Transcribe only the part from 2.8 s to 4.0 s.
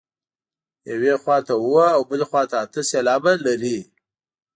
سېلابه لري.